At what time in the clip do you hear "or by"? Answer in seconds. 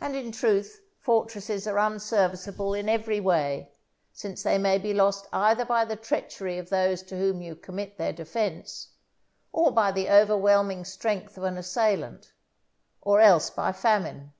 9.52-9.90